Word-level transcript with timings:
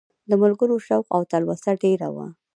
د 0.29 0.31
ملګرو 0.41 0.75
شوق 0.87 1.05
او 1.15 1.21
تلوسه 1.31 1.71
ډېره 1.83 2.07
وه. 2.15 2.27